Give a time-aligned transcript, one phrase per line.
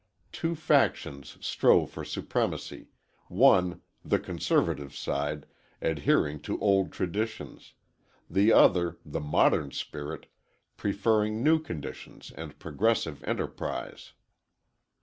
[0.31, 2.87] Two factions strove for supremacy,
[3.27, 5.45] one, the conservative side,
[5.79, 7.73] adhering to old traditions,
[8.27, 10.25] the other, the modern spirit,
[10.75, 14.13] preferring new conditions and progressive enterprise.